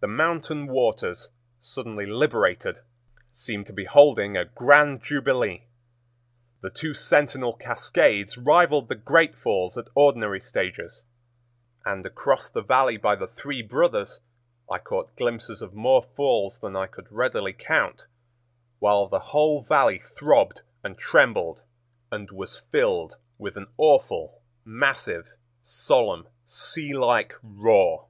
[0.00, 1.30] The mountain waters,
[1.62, 2.80] suddenly liberated,
[3.32, 5.62] seemed to be holding a grand jubilee.
[6.60, 11.00] The two Sentinel Cascades rivaled the great falls at ordinary stages,
[11.82, 14.20] and across the Valley by the Three Brothers
[14.70, 18.04] I caught glimpses of more falls than I could readily count;
[18.80, 21.62] while the whole Valley throbbed and trembled,
[22.12, 25.32] and was filled with an awful, massive,
[25.64, 28.08] solemn, sea like roar.